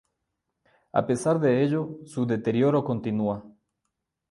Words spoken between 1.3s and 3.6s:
de ello, su deterioro continúa.